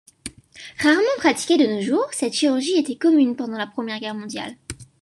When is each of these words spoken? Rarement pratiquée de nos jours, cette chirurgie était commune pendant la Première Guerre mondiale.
Rarement 0.79 1.03
pratiquée 1.17 1.57
de 1.57 1.67
nos 1.75 1.79
jours, 1.81 2.07
cette 2.11 2.33
chirurgie 2.33 2.75
était 2.79 2.95
commune 2.97 3.35
pendant 3.35 3.59
la 3.59 3.67
Première 3.67 3.99
Guerre 3.99 4.15
mondiale. 4.15 4.55